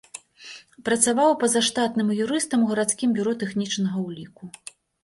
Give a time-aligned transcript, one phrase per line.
[0.87, 4.43] Працаваў пазаштатным юрыстам у гарадскім бюро тэхнічнага ўліку.